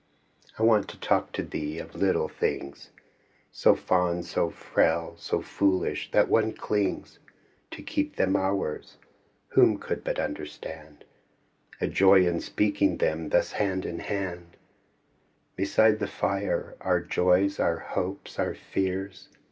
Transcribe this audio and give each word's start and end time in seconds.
I 0.57 0.63
want 0.63 0.87
to 0.87 0.99
talk 0.99 1.31
to 1.33 1.43
thee 1.43 1.77
of 1.77 1.93
little 1.93 2.27
things 2.27 2.89
So 3.51 3.75
fond, 3.75 4.25
so 4.25 4.49
frail, 4.49 5.15
so 5.19 5.43
foolish 5.43 6.09
that 6.09 6.27
one 6.27 6.53
clings 6.53 7.19
To 7.69 7.83
keep 7.83 8.15
them 8.15 8.35
ours— 8.35 8.97
^who 9.53 9.79
could 9.79 10.03
but 10.03 10.17
understand 10.19 11.03
A 11.79 11.85
joy 11.87 12.25
in 12.25 12.39
speaking 12.41 12.97
them, 12.97 13.29
thus 13.29 13.51
hand 13.51 13.85
in 13.85 13.99
hand 13.99 14.57
Beside 15.55 15.99
the 15.99 16.07
fire; 16.07 16.73
our 16.81 16.99
joys, 17.01 17.59
our 17.59 17.77
hopes, 17.77 18.39
our 18.39 18.55
fears. 18.55 19.27